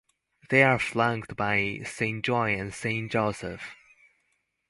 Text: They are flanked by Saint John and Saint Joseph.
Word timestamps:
They 0.49 0.63
are 0.63 0.79
flanked 0.79 1.35
by 1.35 1.81
Saint 1.85 2.25
John 2.25 2.49
and 2.49 2.73
Saint 2.73 3.11
Joseph. 3.11 3.75